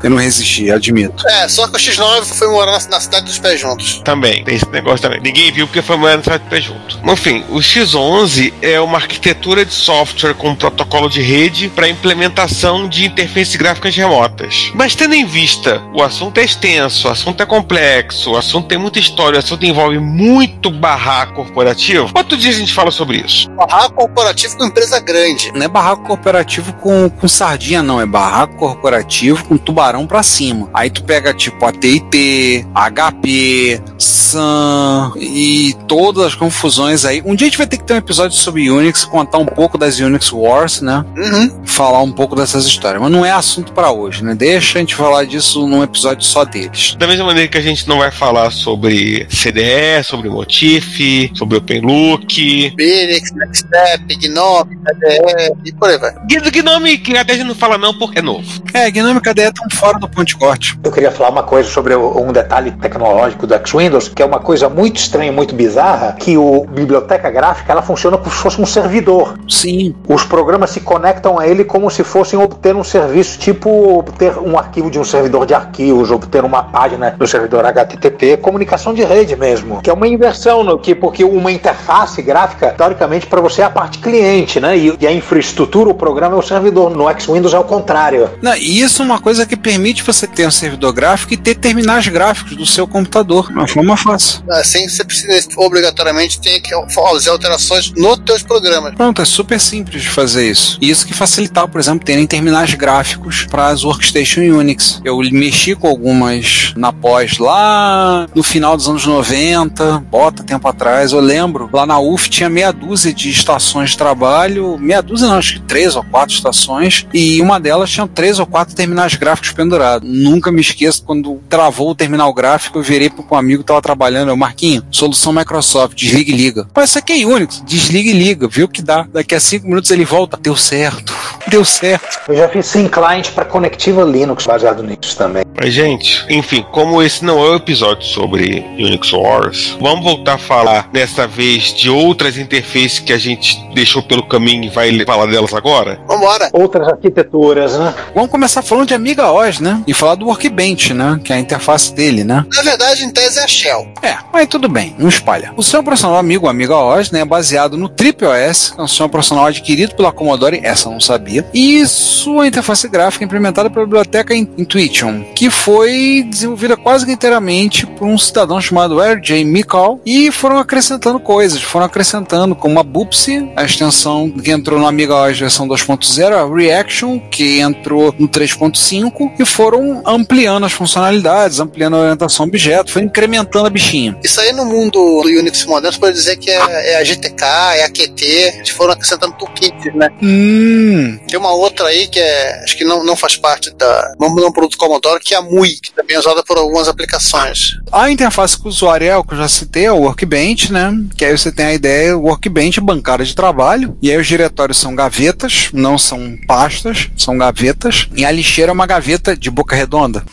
[0.03, 1.27] Eu não resisti, admito.
[1.27, 4.01] É, só que o X9 foi morar na, na cidade dos pés juntos.
[4.03, 5.19] Também, tem esse negócio também.
[5.21, 6.99] Ninguém viu porque foi morar no site pé junto.
[7.03, 13.05] Enfim, o X11 é uma arquitetura de software com protocolo de rede para implementação de
[13.05, 14.71] interfaces gráficas remotas.
[14.73, 18.77] Mas tendo em vista o assunto é extenso, o assunto é complexo, o assunto tem
[18.77, 23.49] muita história, o assunto envolve muito barraco corporativo, outro dia a gente fala sobre isso.
[23.51, 25.51] Barraco corporativo com empresa grande.
[25.53, 27.99] Não é barraco corporativo com, com sardinha, não.
[27.99, 30.69] É barraco corporativo com tubarão pra cima.
[30.73, 37.21] Aí tu pega tipo AT&T, HP, Sun e todas as confusões aí.
[37.25, 39.77] Um dia a gente vai ter que ter um episódio sobre Unix, contar um pouco
[39.77, 41.03] das Unix Wars, né?
[41.17, 41.65] Uhum.
[41.65, 43.01] Falar um pouco dessas histórias.
[43.01, 44.35] Mas não é assunto pra hoje, né?
[44.35, 46.95] Deixa a gente falar disso num episódio só deles.
[46.97, 52.73] Da mesma maneira que a gente não vai falar sobre CDE, sobre Motif, sobre OpenLook.
[52.77, 56.13] Linux, Nextstep, Gnome, KDE e por aí vai.
[56.51, 58.47] Gnome que até a gente não fala não porque é novo.
[58.73, 60.77] É, Gnome KDE tão fora do ponto de corte.
[60.83, 64.67] Eu queria falar uma coisa sobre um detalhe tecnológico do X-Windows, que é uma coisa
[64.67, 69.39] muito estranha, muito bizarra, que o biblioteca gráfica ela funciona como se fosse um servidor.
[69.47, 69.95] Sim.
[70.05, 74.57] Os programas se conectam a ele como se fossem obter um serviço, tipo obter um
[74.57, 79.37] arquivo de um servidor de arquivos, obter uma página do servidor HTTP, comunicação de rede
[79.37, 83.65] mesmo, que é uma inversão no que porque uma interface gráfica, teoricamente, para você é
[83.65, 84.77] a parte cliente, né?
[84.77, 86.89] E, e a infraestrutura, o programa é o servidor.
[86.89, 88.29] No X-Windows é o contrário.
[88.41, 91.53] Não, e isso é uma coisa que permite você ter um servidor gráfico e ter
[91.53, 93.51] terminais gráficos do seu computador.
[93.51, 94.41] Uma forma fácil.
[94.49, 98.95] Assim você precisa obrigatoriamente ter que fazer alterações nos teus programas.
[98.95, 100.79] Pronto, é super simples de fazer isso.
[100.81, 104.99] E isso que facilitava, por exemplo, terem terminais gráficos para as workstation Unix.
[105.05, 111.11] Eu mexi com algumas na pós lá no final dos anos 90, bota tempo atrás,
[111.11, 115.37] eu lembro, lá na UF tinha meia dúzia de estações de trabalho, meia dúzia não,
[115.37, 119.51] acho que três ou quatro estações, e uma delas tinha três ou quatro terminais gráficos
[119.59, 120.09] pendurados.
[120.09, 123.81] Nunca me esqueço, quando travou o terminal gráfico, eu virei para um amigo que estava
[123.81, 126.67] trabalhando, eu, Marquinho, solução Microsoft, desliga e liga.
[126.73, 129.05] Mas isso aqui é Unix, desliga e liga, viu que dá.
[129.11, 131.13] Daqui a cinco minutos ele volta, deu certo,
[131.49, 132.21] deu certo.
[132.29, 135.43] Eu já fiz sim client para Conectiva Linux baseado nisso também.
[135.61, 140.37] Mas, gente, enfim, como esse não é o episódio sobre Unix Wars, vamos voltar a
[140.37, 145.25] falar dessa vez de outras interfaces que a gente deixou pelo caminho e vai falar
[145.25, 145.99] delas agora?
[146.07, 146.49] Vambora!
[146.53, 147.93] Outras arquiteturas, né?
[148.15, 149.81] Vamos começar falando de Amiga OS, né?
[149.87, 151.19] E falar do Workbench, né?
[151.23, 152.45] Que é a interface dele, né?
[152.53, 153.87] Na verdade, em tese é a Shell.
[154.03, 155.53] É, mas tudo bem, não espalha.
[155.55, 159.07] O sistema operacional amigo Amiga OS, né, é baseado no TripOS, que é um sistema
[159.07, 164.35] operacional adquirido pela Commodore, essa eu não sabia, e sua interface gráfica implementada pela biblioteca
[164.35, 169.43] Intuition, que foi desenvolvida quase que inteiramente por um cidadão chamado R.J.
[169.45, 174.87] Mikal, e foram acrescentando coisas, foram acrescentando como a Bupsy, a extensão que entrou no
[174.87, 181.59] Amiga OS versão 2.0, a Reaction, que entrou no 3.5, e foram ampliando as funcionalidades,
[181.59, 184.17] ampliando a orientação objeto, foi incrementando a bichinha.
[184.23, 187.43] Isso aí no mundo do Unix moderno, você pode dizer que é, é a GTK,
[187.75, 190.09] é a QT, eles foram acrescentando toolkits, né?
[190.21, 191.19] Hum.
[191.27, 194.51] Tem uma outra aí que é, acho que não, não faz parte da, não, não
[194.51, 197.77] produto Commodore, que é a MUI, que também é usada por algumas aplicações.
[197.91, 200.91] A interface com o usuário é o que eu já citei, é o Workbench, né?
[201.17, 204.77] Que aí você tem a ideia, o Workbench, bancada de trabalho, e aí os diretórios
[204.77, 209.75] são gavetas, não são pastas, são gavetas, e a lixeira é uma gaveta de boca
[209.75, 210.23] redonda.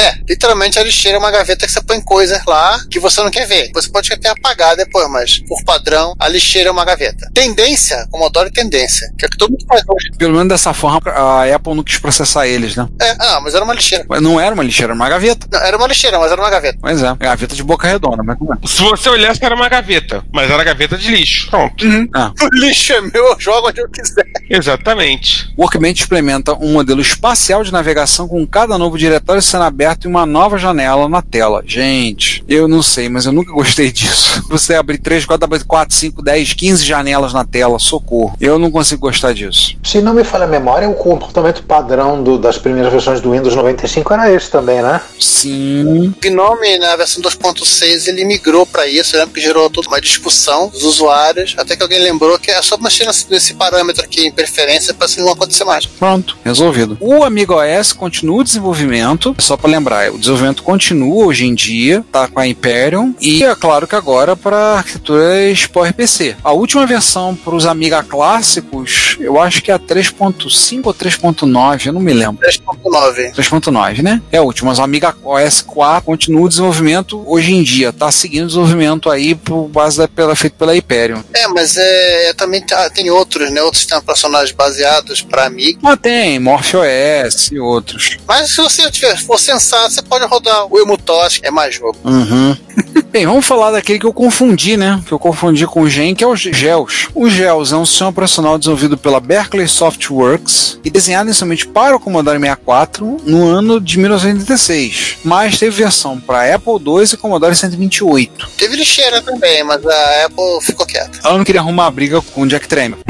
[0.00, 3.30] É, literalmente a lixeira é uma gaveta que você põe coisas lá que você não
[3.30, 3.70] quer ver.
[3.74, 7.30] Você pode até apagar depois, mas por padrão, a lixeira é uma gaveta.
[7.34, 10.10] Tendência, Commodore tendência, que é o que todo mundo faz hoje.
[10.16, 12.88] Pelo menos dessa forma, a Apple não quis processar eles, né?
[12.98, 14.06] É, ah, mas era uma lixeira.
[14.08, 15.46] Mas não era uma lixeira, era uma gaveta.
[15.52, 16.78] Não, era uma lixeira, mas era uma gaveta.
[16.80, 18.56] Pois é, gaveta de boca redonda, mas não é.
[18.66, 21.50] Se você olhasse, era uma gaveta, mas era gaveta de lixo.
[21.50, 21.84] Pronto.
[22.14, 22.32] Ah.
[22.40, 24.24] O lixo é meu, eu jogo onde eu quiser.
[24.48, 25.52] Exatamente.
[25.56, 30.10] O Workbench implementa um modelo espacial de navegação com cada novo diretório sendo aberto em
[30.10, 31.62] uma nova janela na tela.
[31.66, 34.42] Gente, eu não sei, mas eu nunca gostei disso.
[34.48, 38.34] Você abrir 3, 4, 4, 5, 10, 15 janelas na tela, socorro.
[38.40, 39.76] Eu não consigo gostar disso.
[39.84, 43.54] Se não me falha a memória, o comportamento padrão do- das primeiras versões do Windows
[43.54, 45.00] 95 era esse também, né?
[45.18, 46.08] Sim.
[46.08, 49.14] O Gnome, na versão 2.6, ele migrou para isso.
[49.16, 52.60] Eu lembro que gerou toda uma discussão dos usuários, até que alguém lembrou que é
[52.62, 55.86] só mexer nesse, parâmetro aqui em preferência para isso não acontecer mais.
[55.86, 56.96] Pronto, resolvido.
[57.00, 59.79] O Amiga OS continua o desenvolvimento, só para lembrar,
[60.12, 64.36] o desenvolvimento continua hoje em dia, tá com a Hyperion, e é claro que agora
[64.36, 66.36] para arquiteturas PowerPC.
[66.44, 71.86] A última versão para os Amiga clássicos, eu acho que é a 3.5 ou 3.9,
[71.86, 72.46] eu não me lembro.
[72.46, 73.34] 3.9.
[73.34, 74.20] 3.9, né?
[74.30, 78.10] É a última, mas o Amiga OS 4 continua o desenvolvimento hoje em dia, tá
[78.10, 81.20] seguindo o desenvolvimento aí por base da, pela, feito pela Hyperion.
[81.32, 83.62] É, mas é, também tá- tem outros, né?
[83.62, 85.78] Outros sistemas operacionais baseados para Amiga.
[85.82, 88.16] Mas tem, MorphOS e outros.
[88.26, 91.96] Mas se você tiver, for sensato, você pode rodar o Emutos, que é mais jogo.
[92.04, 92.56] Uhum.
[93.10, 95.02] Bem, vamos falar daquele que eu confundi, né?
[95.06, 97.08] Que eu confundi com o Gen, que é o GELS.
[97.14, 102.00] O GELS é um sistema operacional desenvolvido pela Berkeley Softworks e desenhado inicialmente para o
[102.00, 108.48] Commodore 64 no ano de 1986, mas teve versão para Apple II e Commodore 128.
[108.56, 111.18] Teve lixeira também, mas a Apple ficou quieta.
[111.24, 113.00] Ela não queria arrumar briga com o Jack Tramiel.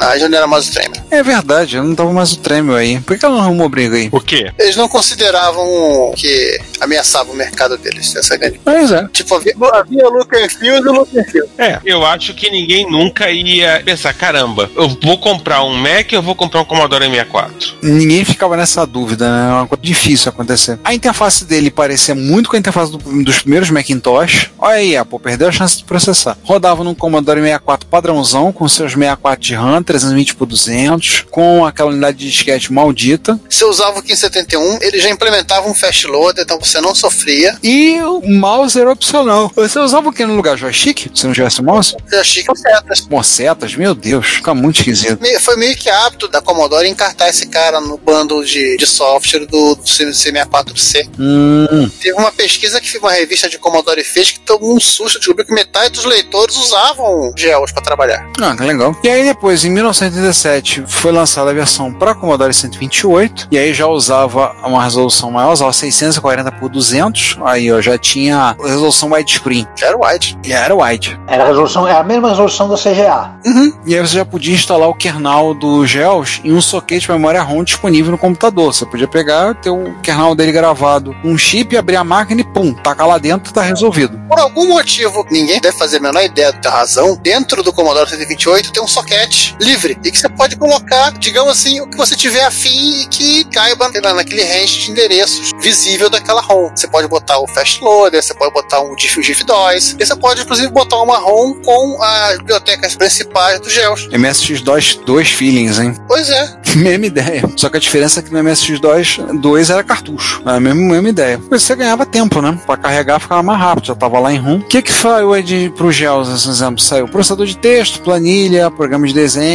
[0.00, 0.96] Ah, já não era mais o Tremor.
[1.10, 2.98] É verdade, eu não tava mais o Tramiel aí.
[3.00, 4.08] Por que ela não arrumou briga aí?
[4.10, 4.50] O quê?
[4.58, 8.16] Eles não consideravam que ameaçava o mercado deles.
[8.16, 8.60] Essa é grande.
[8.64, 9.06] Pois é.
[9.12, 10.76] Tipo, havia, havia feel
[11.12, 11.46] e feel.
[11.58, 16.18] É, eu acho que ninguém nunca ia pensar, caramba, eu vou comprar um Mac ou
[16.18, 17.74] eu vou comprar um Commodore 64?
[17.82, 19.50] Ninguém ficava nessa dúvida, né?
[19.50, 20.78] É uma coisa difícil acontecer.
[20.82, 24.50] A interface dele parecia muito com a interface do- dos primeiros Macintosh.
[24.58, 26.38] Olha aí, Apple, perdeu a chance de processar.
[26.42, 31.90] Rodava num Commodore 64 padrãozão, com seus 64 de RAM, 320 por 200, com aquela
[31.90, 33.38] unidade de disquete maldita.
[33.48, 37.58] Se usava o 1571, ele já implementava um fast loader, então você não sofria.
[37.62, 39.50] E o mouse era opcional.
[39.54, 40.56] Você usava o que no lugar?
[40.56, 41.10] Joystick?
[41.14, 41.96] Se não tivesse mouse?
[42.12, 43.06] Achei que setas.
[43.08, 43.74] Mocetas?
[43.74, 45.18] Meu Deus, fica muito esquisito.
[45.40, 49.74] Foi meio que hábito da Commodore encartar esse cara no bundle de, de software do,
[49.74, 51.08] do C64C.
[51.18, 51.90] Hum.
[52.00, 55.54] Teve uma pesquisa que uma revista de Commodore fez que tomou um susto, descobriu que
[55.54, 58.26] metade dos leitores usavam GEOS para trabalhar.
[58.40, 58.96] Ah, que legal.
[59.02, 63.86] E aí depois, em 1987, foi lançada a versão para Commodore 128 e aí já
[63.86, 69.66] usava uma resolução maior, usava 640 por 200, aí ó, já tinha resolução widescreen.
[69.76, 70.38] Já era wide.
[70.44, 71.20] E era wide.
[71.26, 73.32] Era a resolução, é a mesma resolução da CGA.
[73.44, 73.72] Uhum.
[73.86, 77.42] E aí você já podia instalar o kernel do GEOS em um soquete de memória
[77.42, 78.72] ROM disponível no computador.
[78.72, 82.72] Você podia pegar, ter o kernel dele gravado, um chip, abrir a máquina e pum,
[82.74, 84.18] tacar lá dentro, tá resolvido.
[84.28, 88.72] Por algum motivo, ninguém deve fazer a menor ideia da razão, dentro do Commodore 128
[88.72, 92.44] tem um socket livre e que você pode colocar, digamos assim, o que você tiver
[92.44, 96.70] afim e que caiba na- naquele range de endereços visível daquela ROM.
[96.74, 100.04] Você pode botar o fast loader, você pode botar um GIF, um GIF 2 e
[100.06, 104.08] você pode inclusive botar uma ROM com as bibliotecas principais do GEOS.
[104.12, 105.94] MSX2 dois feelings, hein?
[106.08, 107.42] Pois é, Mesma ideia.
[107.56, 110.40] Só que a diferença é que no MSX2 2 era cartucho.
[110.44, 111.38] Era a mesma, mesma ideia.
[111.50, 112.58] Você ganhava tempo, né?
[112.64, 114.58] Pra carregar ficava mais rápido, já tava lá em ROM.
[114.58, 116.80] O que que saiu aí de, pro GEOS, esse exemplo?
[116.82, 119.51] Saiu processador de texto, planilha, programa de desenho,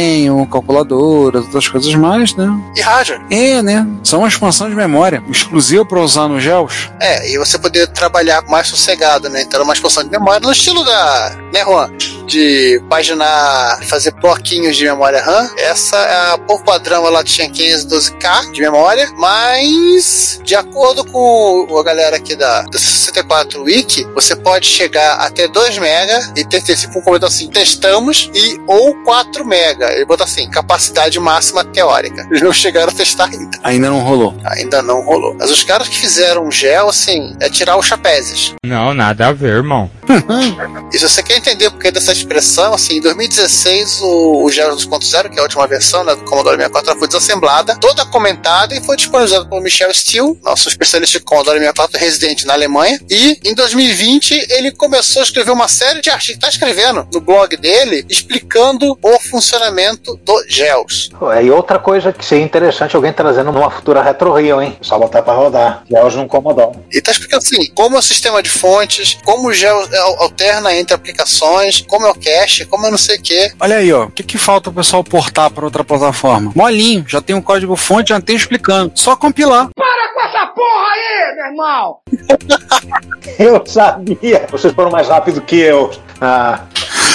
[0.50, 2.48] calculadora, outras coisas mais, né?
[2.78, 3.20] e hardware.
[3.30, 3.86] É, né?
[4.02, 6.90] Só uma expansão de memória, exclusiva pra usar no GEOS.
[7.00, 9.42] É, e você poder trabalhar mais sossegado, né?
[9.42, 11.90] Então era uma expansão de memória no estilo da, né, Juan?
[12.26, 15.50] De paginar, fazer bloquinhos de memória RAM.
[15.56, 15.96] Essa,
[16.32, 22.36] a, por padrão, ela tinha 512K de memória, mas de acordo com a galera aqui
[22.36, 27.02] da, da 64 Wiki, você pode chegar até 2 MB e ter, ter tipo um
[27.02, 29.84] comentário assim, testamos, e ou 4 MB.
[29.92, 32.26] Ele bota assim, capacidade máxima teórica.
[32.30, 33.58] Eles não chegaram a testar ainda.
[33.62, 34.34] Ainda não rolou.
[34.44, 35.34] Ainda não rolou.
[35.38, 38.54] Mas os caras que fizeram o gel, assim, é tirar os chapézes.
[38.64, 39.90] Não, nada a ver, irmão.
[40.92, 44.74] E se você quer entender o porquê dessa expressão, assim, em 2016 o, o Gel
[44.74, 48.74] 2.0, que é a última versão né, do Commodore 64, ela foi desassemblada, toda comentada
[48.74, 52.98] e foi disponibilizada pelo Michel Steele, nosso especialista de Commodore 64 residente na Alemanha.
[53.10, 57.56] E em 2020 ele começou a escrever uma série de artigos, está escrevendo no blog
[57.56, 59.77] dele, explicando o funcionamento
[60.24, 61.10] do GELS.
[61.18, 64.76] Pô, E outra coisa que seria interessante alguém trazendo numa futura Retro Rio, hein?
[64.80, 65.82] Só botar pra rodar.
[65.90, 66.78] Hoje não Commodore.
[66.92, 70.74] E tá explicando assim, como é o sistema de fontes, como o GEL al- alterna
[70.74, 73.52] entre aplicações, como é o cache, como é não sei o que.
[73.60, 74.04] Olha aí, ó.
[74.04, 76.52] O que, que falta o pessoal portar para outra plataforma?
[76.54, 78.92] Molinho, já tem um código fonte, já tem explicando.
[78.94, 79.68] Só compilar.
[79.76, 81.98] Para com essa porra aí, meu irmão!
[83.38, 84.46] Eu sabia!
[84.50, 85.90] Vocês foram mais rápido que eu.
[86.20, 86.62] Ah,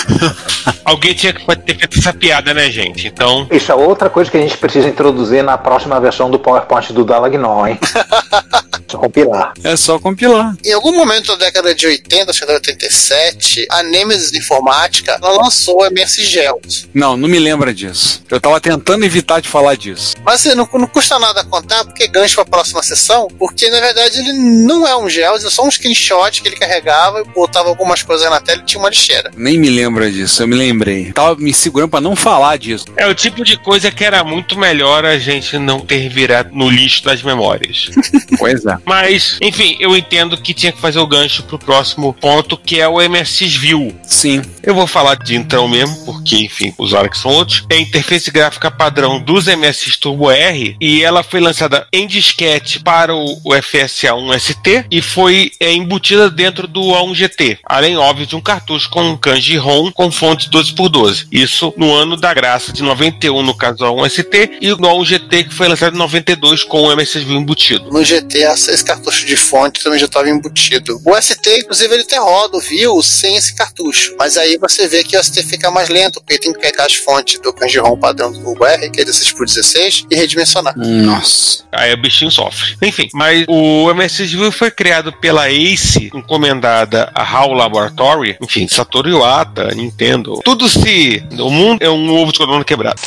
[0.85, 3.07] Alguém tinha que ter feito essa piada, né, gente?
[3.07, 6.91] Então, isso é outra coisa que a gente precisa introduzir na próxima versão do PowerPoint
[6.93, 7.79] do Dalagnon, hein?
[8.93, 9.53] Só compilar.
[9.63, 10.55] É só compilar.
[10.63, 15.41] Em algum momento da década de 80, acho que era 87, a Nemesis Informática ela
[15.41, 16.87] lançou o MS Gels.
[16.93, 18.23] Não, não me lembra disso.
[18.29, 20.13] Eu tava tentando evitar de falar disso.
[20.23, 23.79] Mas assim, não, não custa nada contar, porque gancho para a próxima sessão, porque na
[23.79, 27.69] verdade ele não é um Gels, é só um screenshot que ele carregava e botava
[27.69, 29.31] algumas coisas na tela e tinha uma lixeira.
[29.35, 31.13] Nem me lembra disso, eu me lembrei.
[31.13, 32.85] Tava me segurando pra não falar disso.
[32.97, 36.69] é o tipo de coisa que era muito melhor a gente não ter virado no
[36.69, 37.89] lixo das memórias.
[38.39, 38.77] Pois é.
[38.83, 42.87] Mas, enfim, eu entendo que tinha que fazer o gancho pro próximo ponto, que é
[42.87, 43.95] o MSX View.
[44.03, 44.41] Sim.
[44.61, 47.65] Eu vou falar de Intrão mesmo, porque, enfim, os que são outros.
[47.69, 52.79] É a interface gráfica padrão dos MSX Turbo R e ela foi lançada em disquete
[52.79, 58.25] para o, o FSA1 ST e foi é, embutida dentro do A1 GT, além, óbvio,
[58.25, 61.27] de um cartucho com um kanji ROM com fonte 12x12.
[61.31, 65.05] Isso no ano da graça de 91 no caso do A1 ST e no A1
[65.05, 67.89] GT que foi lançado em 92 com o MSX View embutido.
[67.91, 71.01] No GT, esse cartucho de fonte também já estava embutido.
[71.05, 74.15] O ST, inclusive, ele tem roda, viu, sem esse cartucho.
[74.17, 76.95] Mas aí você vê que o ST fica mais lento, porque tem que pegar as
[76.95, 80.73] fontes do kanji ROM padrão do UR, que é 16 por 16, e redimensionar.
[80.77, 81.63] Nossa.
[81.71, 82.75] Aí o bichinho sofre.
[82.81, 89.09] Enfim, mas o MSX View foi criado pela Ace, encomendada a HAL Laboratory, enfim, Satoru
[89.09, 90.39] Iwata, Nintendo.
[90.43, 91.23] Tudo se.
[91.39, 92.99] O mundo é um ovo de codorna quebrado.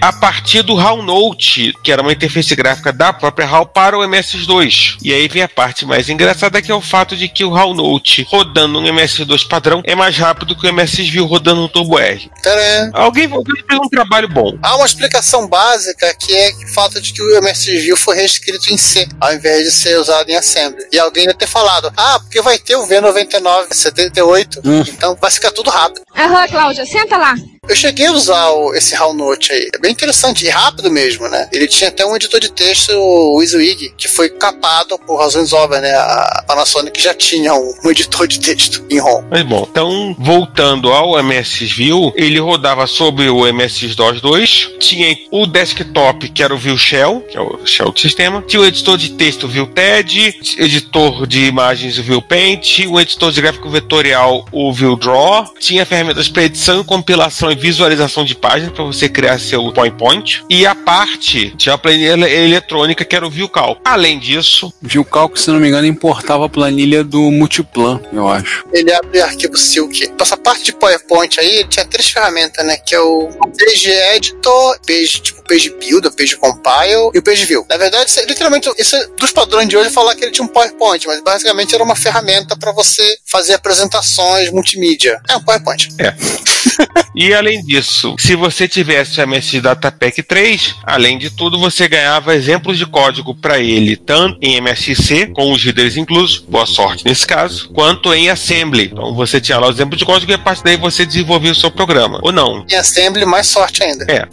[0.00, 4.02] A partir do HAL Note, que era uma interface gráfica da própria HAL para o
[4.02, 4.98] MSX2.
[5.02, 7.74] E aí vem a parte mais engraçada, que é o fato de que o HAL
[7.74, 11.98] Note rodando um MSX2 padrão é mais rápido que o MSX View rodando um Turbo
[11.98, 12.30] R.
[12.42, 12.90] Tcharam!
[12.92, 14.58] Alguém, alguém fez um trabalho bom.
[14.62, 18.72] Há uma explicação básica que é o fato de que o MSX View foi reescrito
[18.72, 20.84] em C, ao invés de ser usado em Assembly.
[20.92, 25.50] E alguém deve ter falado, ah, porque vai ter o V99 78, então vai ficar
[25.50, 26.02] tudo rápido.
[26.16, 27.34] Aham, Cláudia, senta lá.
[27.68, 29.68] Eu cheguei a usar o- esse HAL Note aí.
[29.74, 31.48] É bem interessante e rápido mesmo, né?
[31.52, 35.82] Ele tinha até um editor de texto, o WYSIWYG, que foi capado por razões óbvias,
[35.82, 35.90] né?
[35.94, 39.24] A Panasonic já tinha um, um editor de texto em ROM.
[39.30, 45.16] Mas bom, então voltando ao MSX View, ele rodava sobre o MSX DOS 2, tinha
[45.30, 48.66] o desktop que era o View Shell, que é o shell do sistema, tinha o
[48.66, 54.44] editor de texto View TED, editor de imagens View Paint, o editor de gráfico vetorial
[54.52, 59.38] o View Draw, tinha ferramentas para edição e compilação visualização de página para você criar
[59.38, 60.44] seu PowerPoint.
[60.48, 63.80] E a parte tinha a planilha eletrônica que era o ViewCalc.
[63.84, 68.64] Além disso, ViewCalc, se não me engano, importava a planilha do Multiplan, eu acho.
[68.72, 70.12] Ele abre arquivo Silk.
[70.20, 72.76] Essa parte de PowerPoint aí, ele tinha três ferramentas, né?
[72.76, 77.66] Que é o Page Editor, Page, tipo, Page Builder, Page Compile e o Page View.
[77.68, 80.44] Na verdade, isso é, literalmente, isso é dos padrões de hoje falar que ele tinha
[80.44, 85.20] um PowerPoint, mas basicamente era uma ferramenta para você fazer apresentações multimídia.
[85.28, 85.88] É um PowerPoint.
[85.98, 86.14] É.
[87.14, 92.34] e além disso, se você tivesse o MS Datapack 3, além de tudo, você ganhava
[92.34, 97.26] exemplos de código para ele, tanto em MSC, com os readers inclusos, boa sorte nesse
[97.26, 98.90] caso, quanto em Assembly.
[98.92, 101.54] Então você tinha lá o exemplo de código e a partir daí você desenvolvia o
[101.54, 102.18] seu programa.
[102.22, 102.64] Ou não.
[102.70, 104.06] Em Assembly, mais sorte ainda.
[104.08, 104.26] É.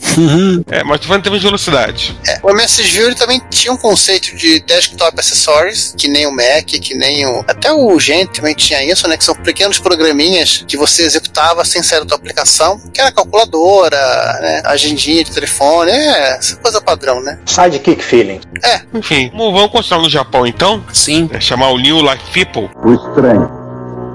[0.72, 2.18] é mas termos de velocidade.
[2.28, 2.40] É.
[2.44, 6.94] O MS View também tinha um conceito de desktop accessories, que nem o Mac, que
[6.96, 7.44] nem o.
[7.48, 9.18] Até o Gent também tinha isso, né?
[9.18, 13.98] Que são pequenos programinhas que você executava sem sair da tua aplicação, que era calculadora,
[14.42, 14.62] né?
[14.66, 17.40] Agendinha de telefone, é, essa coisa padrão, né?
[17.46, 18.42] Sidekick feeling.
[18.64, 18.82] É.
[18.94, 20.84] Enfim, vamos continuar no Japão então?
[20.94, 21.30] Sim.
[21.34, 22.70] É chamar o New Life People.
[22.84, 23.50] O estranho,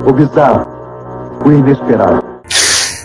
[0.05, 0.67] o bizarro,
[1.45, 2.25] o inesperado.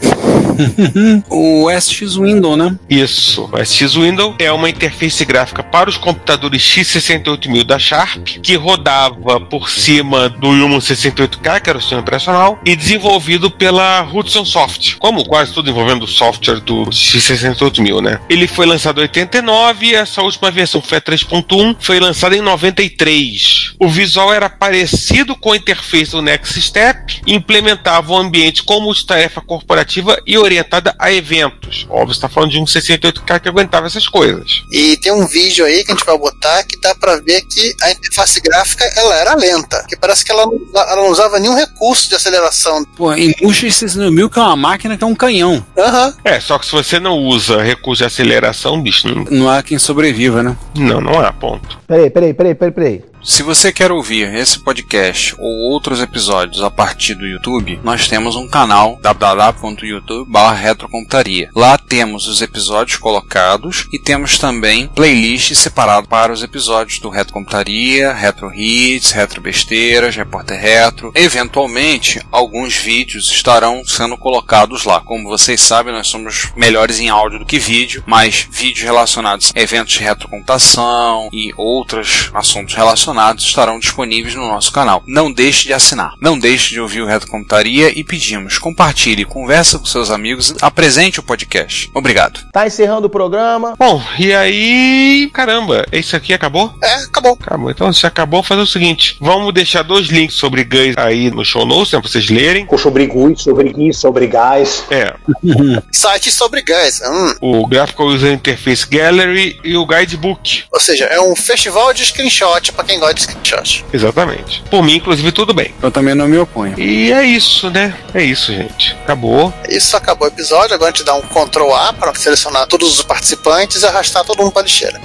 [1.29, 2.75] o SX Window, né?
[2.89, 3.49] Isso.
[3.51, 9.39] O SX Window é uma interface gráfica para os computadores X68000 da Sharp, que rodava
[9.39, 14.95] por cima do Yuma 68K, que era o sistema operacional, e desenvolvido pela Hudson Soft,
[14.97, 18.19] como quase tudo envolvendo o software do X68000, né?
[18.29, 22.41] Ele foi lançado em 89 e essa última versão foi a 3.1, foi lançada em
[22.41, 23.73] 93.
[23.79, 29.41] O visual era parecido com a interface do Next Step, implementava um ambiente com multitarefa
[29.41, 31.85] corporativa e orientada a eventos.
[31.89, 34.63] Óbvio, você tá falando de um 68K que aguentava essas coisas.
[34.71, 37.75] E tem um vídeo aí que a gente vai botar que dá pra ver que
[37.81, 39.85] a interface gráfica ela era lenta.
[39.87, 42.83] Que parece que ela não, ela não usava nenhum recurso de aceleração.
[42.95, 45.65] Pô, em um X69000 que é uma máquina que é um canhão.
[45.77, 46.15] Aham.
[46.23, 49.77] É, só que se você não usa recurso de aceleração, bicho, não, Não há quem
[49.79, 50.55] sobreviva, né?
[50.75, 51.79] não, não há, ponto.
[51.87, 53.10] Peraí, peraí, peraí, peraí, peraí.
[53.23, 58.35] Se você quer ouvir esse podcast ou outros episódios a partir do YouTube, nós temos
[58.35, 61.51] um canal www.youtube.com.retrocomputaria.
[61.55, 67.33] Lá temos os episódios colocados e temos também playlists separadas para os episódios do Retro
[67.33, 71.11] Computaria, Retro Hits, Retro Besteiras, Repórter Retro.
[71.13, 74.99] Eventualmente, alguns vídeos estarão sendo colocados lá.
[74.99, 79.61] Como vocês sabem, nós somos melhores em áudio do que vídeo, mas vídeos relacionados a
[79.61, 83.10] eventos de retrocomputação e outros assuntos relacionados
[83.43, 85.03] estarão disponíveis no nosso canal.
[85.05, 86.13] Não deixe de assinar.
[86.19, 91.23] Não deixe de ouvir o Retrocomputaria e pedimos, compartilhe, conversa com seus amigos, apresente o
[91.23, 91.89] podcast.
[91.93, 92.39] Obrigado.
[92.51, 93.75] Tá encerrando o programa.
[93.77, 95.29] Bom, e aí.
[95.33, 96.73] Caramba, isso aqui acabou?
[96.83, 97.37] É, acabou.
[97.41, 97.71] Acabou.
[97.71, 101.65] Então, se acabou, fazer o seguinte: vamos deixar dois links sobre Guns aí no show
[101.65, 102.65] notes, né, pra vocês lerem.
[102.65, 104.83] Com sobre GUI, sobre GUI, sobre gás.
[104.89, 105.13] É,
[105.91, 106.99] Site sobre gás.
[107.01, 107.35] Hum.
[107.41, 110.63] o Graphical User Interface Gallery e o Guidebook.
[110.71, 113.85] Ou seja, é um festival de screenshot pra quem gosta de screenshot.
[113.91, 114.63] Exatamente.
[114.69, 115.73] Por mim, inclusive, tudo bem.
[115.81, 116.79] Eu também não me oponho.
[116.79, 117.93] E é isso, né?
[118.13, 118.95] É isso, gente.
[119.03, 119.53] Acabou.
[119.67, 120.75] Isso acabou o episódio.
[120.75, 124.37] Agora a gente dá um Ctrl A para selecionar todos os participantes e arrastar todo
[124.39, 125.01] mundo pra lixeira.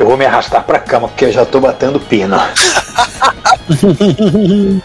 [0.00, 2.40] Eu vou me arrastar pra cama porque eu já tô batendo pino.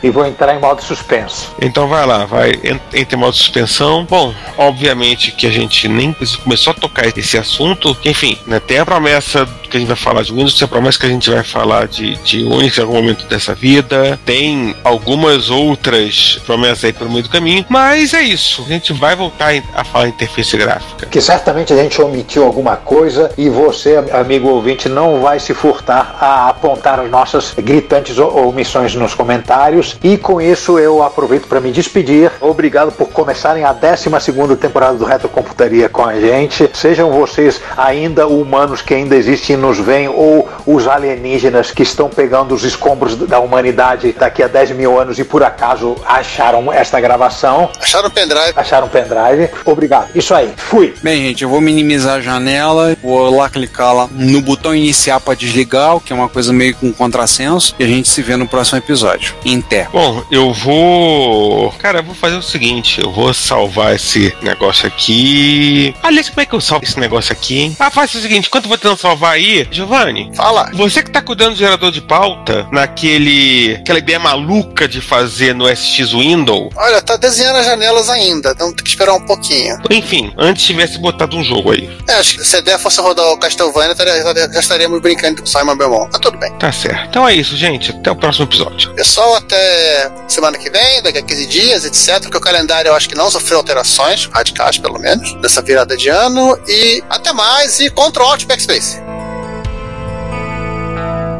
[0.04, 1.52] e vou entrar em modo suspenso.
[1.62, 4.06] Então vai lá, vai en- entre modo de suspensão.
[4.06, 7.96] Bom, obviamente que a gente nem começou a tocar esse assunto.
[8.06, 11.00] Enfim, né, tem a promessa que a gente vai falar de Windows, tem a promessa
[11.00, 14.20] que a gente vai falar de, de Unix em algum momento dessa vida.
[14.26, 17.66] Tem algumas outras promessas aí pelo meio do caminho.
[17.70, 18.64] Mas é isso.
[18.66, 21.06] A gente vai voltar em- a falar em interface gráfica.
[21.08, 26.16] Que certamente a gente omitiu alguma coisa e você, amigo ouvinte, não vai se furtar
[26.20, 29.98] a apontar as nossas gritantes omissões nos comentários.
[30.04, 32.32] E com isso eu aproveito para me despedir.
[32.42, 36.70] Obrigado por começarem a 12 segunda temporada do Retrocomputaria com a gente.
[36.74, 42.10] Sejam vocês ainda humanos que ainda existem e nos veem ou os alienígenas que estão
[42.10, 47.00] pegando os escombros da humanidade daqui a 10 mil anos e por acaso acharam esta
[47.00, 48.54] gravação, Acharam o pendrive?
[48.56, 49.50] acharam pendrive.
[49.66, 50.10] Obrigado.
[50.16, 50.54] Isso aí.
[50.58, 50.94] Fui.
[51.04, 55.34] Bem, gente, eu vou minimizar a janela, vou lá clicar lá no botão iniciar para
[55.36, 58.48] desligar, o que é uma coisa meio com contrassenso, e a gente se vê no
[58.48, 59.36] próximo episódio.
[59.44, 59.88] Em té.
[59.92, 61.72] Bom, eu vou.
[61.80, 65.94] Cara, eu vou fazer o seguinte: eu vou salvar esse negócio aqui.
[66.02, 67.76] Aliás, como é que eu salvo esse negócio aqui, hein?
[67.80, 70.72] Ah, faz o seguinte: enquanto eu vou tentando salvar aí, Giovanni, Fala.
[70.74, 73.76] você que tá cuidando do gerador de pauta, naquele.
[73.76, 76.70] aquela ideia maluca de fazer no SX Window.
[76.76, 79.78] Olha, tá desenhando as janelas ainda, então tem que esperar um pouquinho.
[79.90, 81.90] Enfim, antes tivesse botado um jogo aí.
[82.08, 85.42] É, acho que se a ideia fosse rodar o Castlevania, estaria- já estaria estaremos brincando
[85.42, 86.10] com Simon Belmont.
[86.12, 86.52] Mas tudo bem.
[86.58, 87.08] Tá certo.
[87.10, 87.92] Então é isso, gente.
[87.92, 88.94] Até o próximo episódio.
[88.94, 92.22] Pessoal, até semana que vem, daqui a 15 dias, etc.
[92.22, 96.10] Porque o calendário eu acho que não sofreu alterações, radicais pelo menos, nessa virada de
[96.10, 96.58] ano.
[96.68, 99.04] E até mais e Ctrl Alt Backspace.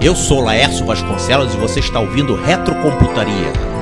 [0.02, 3.75] Eu sou Laércio Vasconcelos e você está ouvindo Retrocomputaria.